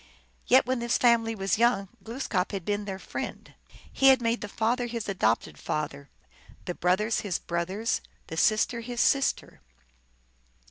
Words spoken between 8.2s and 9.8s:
the sister his sister.